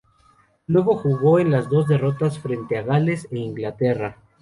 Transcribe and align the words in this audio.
Luego 0.65 0.95
jugó 0.95 1.37
en 1.37 1.51
las 1.51 1.69
dos 1.69 1.87
derrotas, 1.87 2.39
frente 2.39 2.75
a 2.75 2.81
Gales 2.81 3.27
e 3.29 3.37
Inglaterra. 3.37 4.17